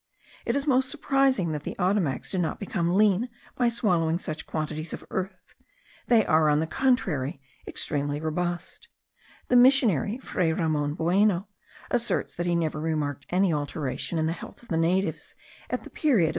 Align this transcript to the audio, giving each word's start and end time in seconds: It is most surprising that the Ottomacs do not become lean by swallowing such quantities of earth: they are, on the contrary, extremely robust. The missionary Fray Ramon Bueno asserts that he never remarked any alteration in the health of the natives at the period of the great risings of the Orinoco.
It 0.47 0.55
is 0.55 0.65
most 0.65 0.89
surprising 0.89 1.51
that 1.51 1.61
the 1.61 1.75
Ottomacs 1.77 2.31
do 2.31 2.39
not 2.39 2.59
become 2.59 2.95
lean 2.95 3.29
by 3.55 3.69
swallowing 3.69 4.17
such 4.17 4.47
quantities 4.47 4.93
of 4.93 5.05
earth: 5.11 5.53
they 6.07 6.25
are, 6.25 6.49
on 6.49 6.59
the 6.59 6.65
contrary, 6.65 7.39
extremely 7.67 8.19
robust. 8.19 8.87
The 9.49 9.55
missionary 9.57 10.17
Fray 10.17 10.53
Ramon 10.53 10.95
Bueno 10.95 11.49
asserts 11.91 12.33
that 12.37 12.47
he 12.47 12.55
never 12.55 12.79
remarked 12.81 13.27
any 13.29 13.53
alteration 13.53 14.17
in 14.17 14.25
the 14.25 14.33
health 14.33 14.63
of 14.63 14.69
the 14.69 14.75
natives 14.77 15.35
at 15.69 15.83
the 15.83 15.83
period 15.83 15.83
of 15.83 15.83
the 15.83 15.85
great 15.85 15.85
risings 15.85 15.91
of 15.91 15.93
the 15.93 16.07
Orinoco. 16.25 16.29